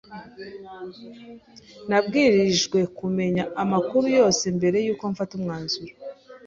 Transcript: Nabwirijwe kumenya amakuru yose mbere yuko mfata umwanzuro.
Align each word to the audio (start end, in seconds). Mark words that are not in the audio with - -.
Nabwirijwe 1.89 2.79
kumenya 2.97 3.43
amakuru 3.63 4.05
yose 4.19 4.43
mbere 4.57 4.77
yuko 4.85 5.03
mfata 5.11 5.33
umwanzuro. 5.39 5.93